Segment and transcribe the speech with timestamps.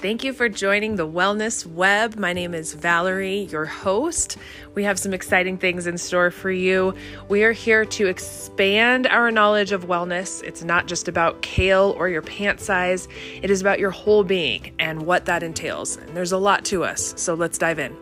[0.00, 2.16] Thank you for joining the Wellness Web.
[2.16, 4.38] My name is Valerie, your host.
[4.74, 6.94] We have some exciting things in store for you.
[7.28, 10.42] We are here to expand our knowledge of wellness.
[10.42, 13.08] It's not just about kale or your pant size,
[13.42, 15.98] it is about your whole being and what that entails.
[15.98, 17.94] And there's a lot to us, so let's dive in.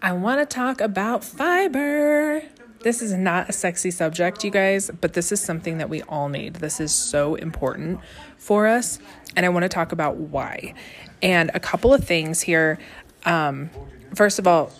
[0.00, 2.42] I want to talk about fiber.
[2.86, 6.28] This is not a sexy subject, you guys, but this is something that we all
[6.28, 6.54] need.
[6.54, 7.98] This is so important
[8.38, 9.00] for us.
[9.34, 10.72] And I want to talk about why.
[11.20, 12.78] And a couple of things here.
[13.24, 13.70] Um,
[14.14, 14.70] first of all,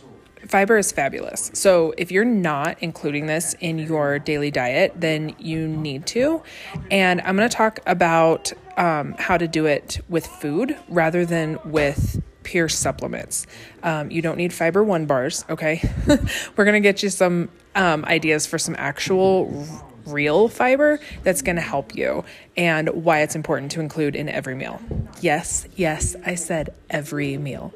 [0.46, 1.50] fiber is fabulous.
[1.52, 6.44] So if you're not including this in your daily diet, then you need to.
[6.92, 11.58] And I'm going to talk about um, how to do it with food rather than
[11.64, 13.44] with pure supplements.
[13.82, 15.82] Um, you don't need fiber one bars, okay?
[16.56, 21.60] We're gonna get you some um, ideas for some actual r- real fiber that's gonna
[21.60, 22.24] help you
[22.56, 24.80] and why it's important to include in every meal.
[25.20, 27.74] Yes, yes, I said every meal.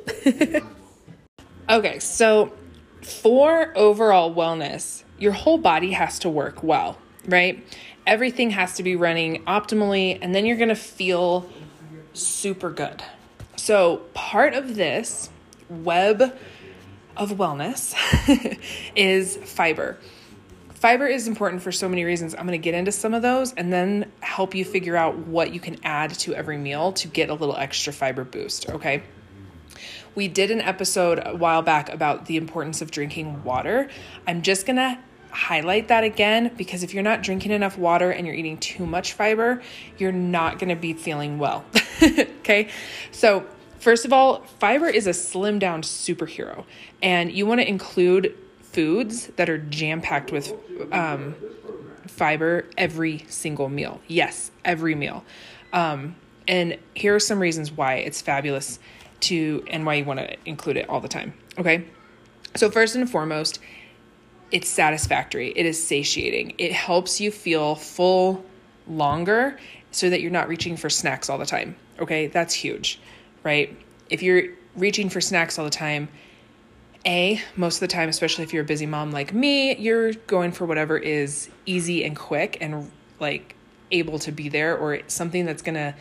[1.69, 2.53] okay, so
[3.03, 7.67] for overall wellness, your whole body has to work well, right?
[8.07, 11.51] Everything has to be running optimally, and then you're gonna feel
[12.13, 13.03] super good,
[13.71, 15.31] so, part of this
[15.69, 16.37] web
[17.17, 17.95] of wellness
[18.97, 19.97] is fiber.
[20.75, 22.35] Fiber is important for so many reasons.
[22.35, 25.55] I'm going to get into some of those and then help you figure out what
[25.55, 29.05] you can add to every meal to get a little extra fiber boost, okay?
[30.17, 33.89] We did an episode a while back about the importance of drinking water.
[34.27, 34.99] I'm just going to
[35.31, 39.13] highlight that again because if you're not drinking enough water and you're eating too much
[39.13, 39.63] fiber,
[39.97, 41.65] you're not going to be feeling well.
[42.03, 42.69] okay?
[43.13, 43.47] So,
[43.81, 46.65] first of all, fiber is a slim down superhero,
[47.03, 50.53] and you want to include foods that are jam packed with
[50.93, 51.35] um,
[52.07, 54.01] fiber every single meal.
[54.07, 55.25] Yes, every meal.
[55.73, 56.15] Um,
[56.47, 58.79] and here are some reasons why it's fabulous
[59.21, 61.35] to and why you want to include it all the time.
[61.59, 61.85] Okay?
[62.57, 63.61] So, first and foremost,
[64.51, 68.45] it's satisfactory, it is satiating, it helps you feel full
[68.89, 69.59] longer
[69.93, 71.77] so that you're not reaching for snacks all the time.
[72.01, 73.01] Okay, that's huge,
[73.43, 73.77] right?
[74.09, 76.09] If you're reaching for snacks all the time,
[77.07, 80.53] a, most of the time, especially if you're a busy mom like me, you're going
[80.53, 83.55] for whatever is easy and quick and like
[83.91, 85.95] able to be there or something that's gonna,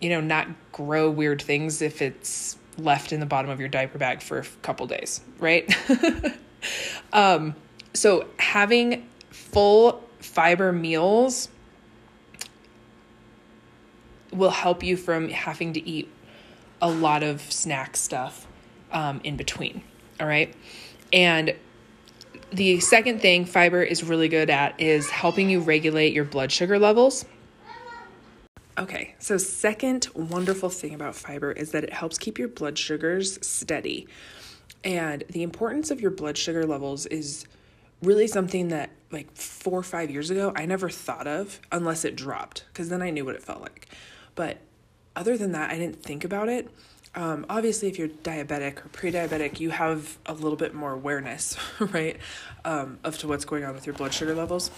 [0.00, 3.98] you know, not grow weird things if it's left in the bottom of your diaper
[3.98, 5.74] bag for a couple days, right?
[7.12, 7.54] um,
[7.92, 11.48] so having full fiber meals
[14.32, 16.08] will help you from having to eat
[16.80, 18.46] a lot of snack stuff
[18.92, 19.82] um, in between.
[20.20, 20.54] All right.
[21.12, 21.54] And
[22.52, 26.78] the second thing fiber is really good at is helping you regulate your blood sugar
[26.78, 27.24] levels.
[28.78, 33.44] Okay, so second wonderful thing about fiber is that it helps keep your blood sugars
[33.44, 34.06] steady.
[34.84, 37.44] And the importance of your blood sugar levels is
[38.02, 42.14] really something that like four or five years ago I never thought of unless it
[42.14, 43.88] dropped because then I knew what it felt like.
[44.36, 44.58] But
[45.18, 46.70] other than that, I didn't think about it.
[47.14, 52.16] Um, obviously, if you're diabetic or pre-diabetic, you have a little bit more awareness, right,
[52.64, 54.70] um, of to what's going on with your blood sugar levels.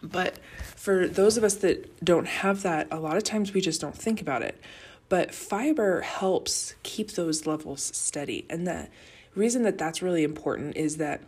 [0.00, 0.38] But
[0.76, 3.96] for those of us that don't have that, a lot of times we just don't
[3.96, 4.60] think about it.
[5.08, 8.88] But fiber helps keep those levels steady, and the
[9.34, 11.22] reason that that's really important is that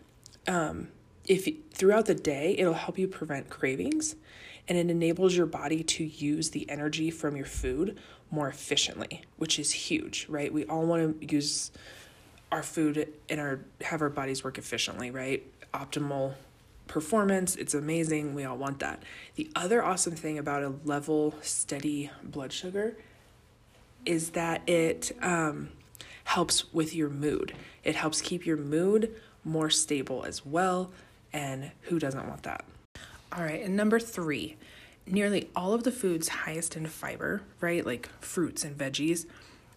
[0.47, 0.89] um,
[1.29, 4.17] if throughout the day it'll help you prevent cravings
[4.67, 7.99] and it enables your body to use the energy from your food
[8.31, 10.53] more efficiently which is huge right?
[10.53, 11.71] We all want to use
[12.51, 15.45] our food and our have our bodies work efficiently right?
[15.73, 16.35] Optimal
[16.87, 19.03] performance it's amazing we all want that.
[19.37, 22.97] The other awesome thing about a level steady blood sugar
[24.07, 25.69] is that it um,
[26.25, 27.55] helps with your mood.
[27.85, 30.91] It helps keep your mood more stable as well.
[31.33, 32.65] And who doesn't want that?
[33.33, 34.57] All right, and number three,
[35.07, 39.27] nearly all of the foods highest in fiber, right, like fruits and veggies,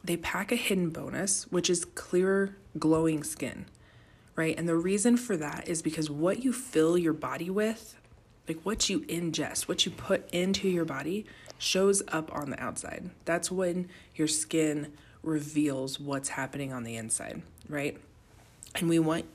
[0.04, 3.66] they pack a hidden bonus, which is clearer, glowing skin,
[4.36, 4.58] right?
[4.58, 7.98] And the reason for that is because what you fill your body with,
[8.48, 11.26] like what you ingest, what you put into your body,
[11.58, 13.10] shows up on the outside.
[13.26, 17.98] That's when your skin reveals what's happening on the inside, right?
[18.76, 19.26] And we want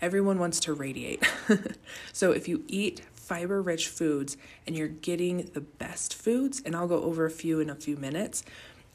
[0.00, 1.24] Everyone wants to radiate.
[2.12, 4.36] so if you eat fiber rich foods
[4.66, 7.96] and you're getting the best foods, and I'll go over a few in a few
[7.96, 8.44] minutes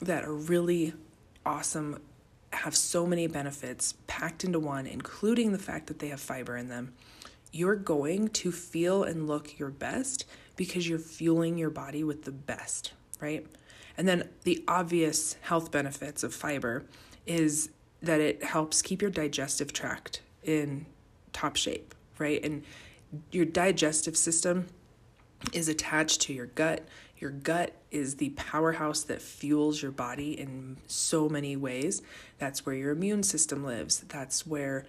[0.01, 0.93] that are really
[1.45, 2.01] awesome,
[2.53, 6.69] have so many benefits packed into one, including the fact that they have fiber in
[6.69, 6.93] them,
[7.51, 12.31] you're going to feel and look your best because you're fueling your body with the
[12.31, 13.45] best, right?
[13.97, 16.85] And then the obvious health benefits of fiber
[17.25, 17.69] is
[18.01, 20.85] that it helps keep your digestive tract in
[21.33, 22.43] top shape, right?
[22.43, 22.63] And
[23.31, 24.67] your digestive system
[25.53, 26.87] is attached to your gut.
[27.17, 32.01] Your gut is the powerhouse that fuels your body in so many ways.
[32.37, 34.01] That's where your immune system lives.
[34.07, 34.85] That's where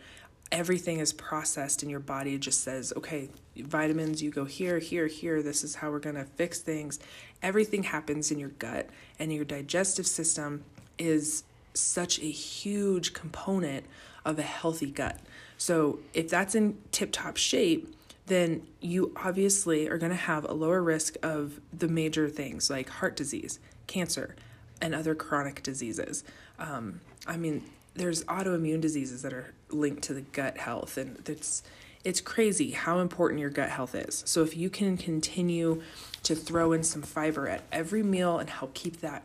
[0.53, 5.43] everything is processed and your body just says, okay, vitamins, you go here, here, here.
[5.43, 6.99] This is how we're going to fix things.
[7.43, 8.89] Everything happens in your gut,
[9.19, 10.65] and your digestive system
[10.99, 11.45] is
[11.75, 13.87] such a huge component
[14.25, 15.19] of a healthy gut.
[15.59, 17.95] So, if that's in tip top shape,
[18.27, 22.89] then you obviously are going to have a lower risk of the major things like
[22.89, 24.37] heart disease, cancer,
[24.81, 26.25] and other chronic diseases.
[26.59, 27.65] Um, I mean,
[27.95, 31.63] there's autoimmune diseases that are linked to the gut health, and it's
[32.03, 34.23] it's crazy how important your gut health is.
[34.27, 35.83] So if you can continue
[36.23, 39.25] to throw in some fiber at every meal and help keep that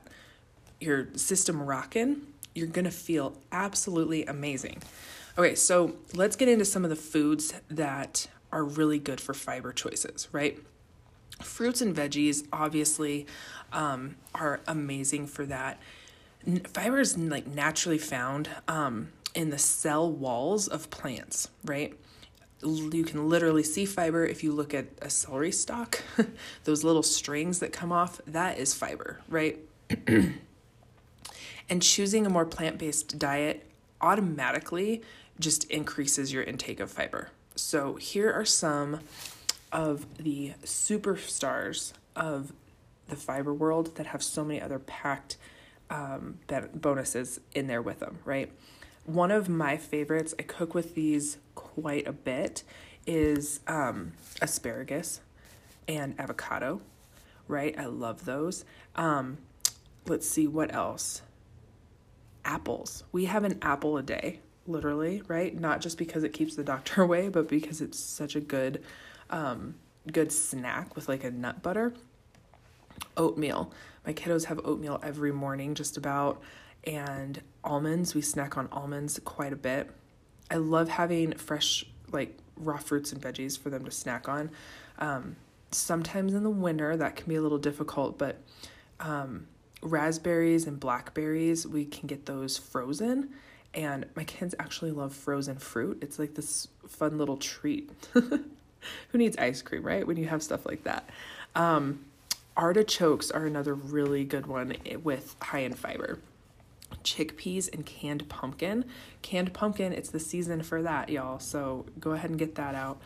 [0.82, 2.22] your system rocking,
[2.56, 4.82] you're gonna feel absolutely amazing.
[5.38, 9.74] Okay, so let's get into some of the foods that are really good for fiber
[9.74, 10.58] choices, right?
[11.44, 13.28] Fruits and veggies obviously
[13.74, 15.78] um, are amazing for that.
[16.74, 21.94] Fiber is like naturally found um, in the cell walls of plants, right?
[22.62, 26.02] You can literally see fiber if you look at a celery stalk.
[26.64, 29.60] Those little strings that come off, that is fiber, right?
[31.70, 33.70] and choosing a more plant based diet
[34.02, 35.02] automatically
[35.40, 39.00] just increases your intake of fiber, so here are some
[39.72, 42.54] of the superstars of
[43.08, 45.38] the fiber world that have so many other packed
[45.90, 46.40] um,
[46.74, 48.52] bonuses in there with them, right?
[49.06, 52.64] One of my favorites, I cook with these quite a bit,
[53.06, 55.22] is um, asparagus
[55.88, 56.82] and avocado,
[57.48, 57.78] right?
[57.78, 58.66] I love those.
[58.96, 59.38] Um,
[60.08, 61.22] let's see what else.
[62.46, 63.04] Apples.
[63.12, 65.58] We have an apple a day literally, right?
[65.60, 68.84] Not just because it keeps the doctor away, but because it's such a good
[69.30, 69.76] um,
[70.12, 71.94] good snack with like a nut butter.
[73.18, 73.72] Oatmeal.
[74.06, 76.42] My kiddos have oatmeal every morning just about
[76.86, 78.14] and almonds.
[78.14, 79.90] We snack on almonds quite a bit.
[80.50, 84.52] I love having fresh like raw fruits and veggies for them to snack on.
[85.00, 85.36] Um,
[85.72, 88.42] sometimes in the winter that can be a little difficult, but
[89.00, 89.48] um,
[89.86, 93.30] raspberries and blackberries, we can get those frozen
[93.76, 96.00] and my kids actually love frozen fruit.
[96.02, 97.92] It's like this fun little treat.
[98.14, 100.08] Who needs ice cream, right?
[100.08, 101.10] When you have stuff like that.
[101.56, 102.06] Um,
[102.56, 106.20] artichokes are another really good one with high in fiber.
[107.04, 108.86] Chickpeas and canned pumpkin.
[109.22, 111.40] Canned pumpkin, it's the season for that, y'all.
[111.40, 113.02] So go ahead and get that out.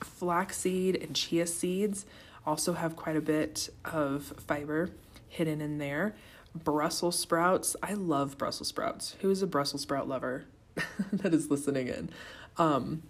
[0.00, 2.04] Flaxseed and chia seeds
[2.46, 4.90] also have quite a bit of fiber
[5.34, 6.14] hidden in there.
[6.54, 7.76] Brussels sprouts.
[7.82, 9.16] I love Brussels sprouts.
[9.20, 10.44] Who is a Brussels sprout lover
[11.12, 12.10] that is listening in?
[12.56, 13.02] Um,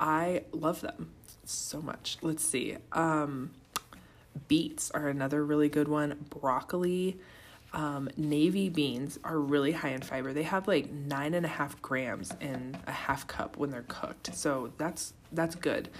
[0.00, 1.12] I love them
[1.44, 2.18] so much.
[2.22, 2.76] Let's see.
[2.92, 3.52] Um,
[4.48, 6.26] beets are another really good one.
[6.28, 7.18] Broccoli.
[7.72, 10.32] Um, navy beans are really high in fiber.
[10.32, 14.34] They have like nine and a half grams in a half cup when they're cooked.
[14.34, 15.90] So that's that's good.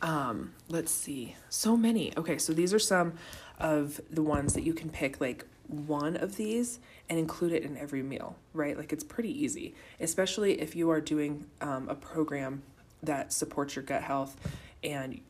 [0.00, 1.36] Um, let's see.
[1.50, 2.16] So many.
[2.16, 3.14] Okay, so these are some
[3.58, 7.76] of the ones that you can pick like one of these and include it in
[7.76, 8.76] every meal, right?
[8.76, 12.62] Like it's pretty easy, especially if you are doing um, a program
[13.02, 14.36] that supports your gut health
[14.82, 15.20] and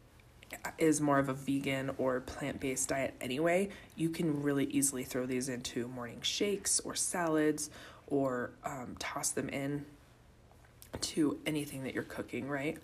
[0.78, 5.26] is more of a vegan or plant based diet anyway, you can really easily throw
[5.26, 7.70] these into morning shakes or salads
[8.06, 9.85] or um, toss them in
[11.00, 12.78] to anything that you're cooking, right?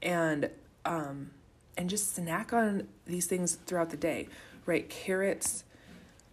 [0.00, 0.50] And
[0.84, 1.30] um,
[1.76, 4.28] and just snack on these things throughout the day
[4.66, 4.88] right?
[4.88, 5.64] Carrots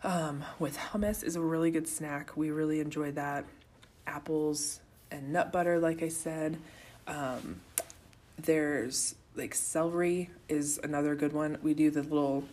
[0.03, 2.35] um, with hummus is a really good snack.
[2.35, 3.45] We really enjoy that.
[4.07, 4.79] Apples
[5.11, 6.57] and nut butter, like I said.
[7.07, 7.61] Um,
[8.37, 11.57] there's like celery is another good one.
[11.61, 12.43] We do the little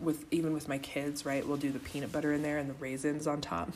[0.00, 1.46] with even with my kids, right?
[1.46, 3.70] We'll do the peanut butter in there and the raisins on top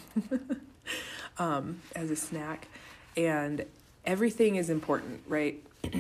[1.39, 2.69] um, as a snack.
[3.17, 3.65] And
[4.05, 5.63] everything is important, right?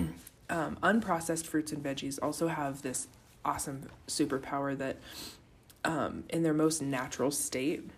[0.50, 3.09] um, unprocessed fruits and veggies also have this
[3.47, 4.97] awesome superpower that
[5.85, 7.88] um, in their most natural state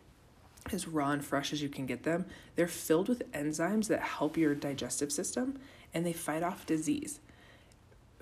[0.71, 4.37] as raw and fresh as you can get them they're filled with enzymes that help
[4.37, 5.59] your digestive system
[5.95, 7.21] and they fight off disease.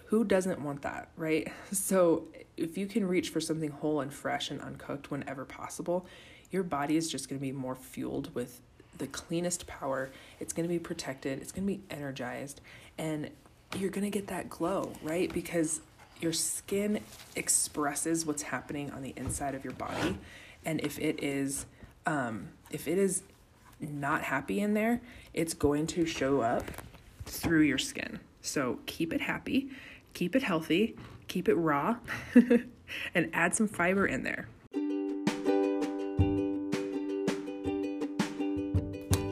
[0.06, 1.52] Who doesn't want that right?
[1.72, 6.06] So if you can reach for something whole and fresh and uncooked whenever possible
[6.50, 8.60] your body is just going to be more fueled with
[8.98, 10.10] the cleanest power.
[10.40, 11.40] It's going to be protected.
[11.40, 12.60] It's going to be energized.
[12.98, 13.30] And
[13.76, 15.32] you're going to get that glow, right?
[15.32, 15.80] Because
[16.20, 17.00] your skin
[17.34, 20.18] expresses what's happening on the inside of your body.
[20.64, 21.66] And if it is,
[22.06, 23.22] um, if it is
[23.80, 25.00] not happy in there,
[25.34, 26.64] it's going to show up
[27.24, 28.20] through your skin.
[28.40, 29.70] So keep it happy,
[30.14, 30.96] keep it healthy,
[31.28, 31.96] keep it raw,
[33.14, 34.48] and add some fiber in there.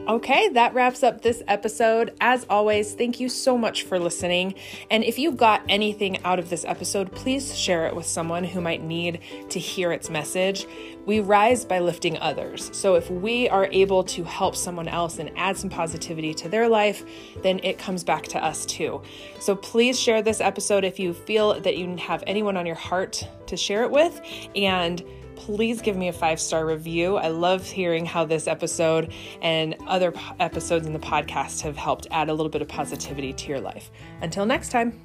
[0.07, 2.15] Okay, that wraps up this episode.
[2.21, 4.53] As always, thank you so much for listening.
[4.91, 8.61] And if you got anything out of this episode, please share it with someone who
[8.61, 10.67] might need to hear its message.
[11.07, 12.69] We rise by lifting others.
[12.71, 16.69] So if we are able to help someone else and add some positivity to their
[16.69, 17.03] life,
[17.41, 19.01] then it comes back to us too.
[19.39, 23.27] So please share this episode if you feel that you have anyone on your heart
[23.47, 24.21] to share it with.
[24.55, 25.03] And
[25.35, 27.17] please give me a five star review.
[27.17, 32.29] I love hearing how this episode and other episodes in the podcast have helped add
[32.29, 33.91] a little bit of positivity to your life.
[34.21, 35.04] Until next time.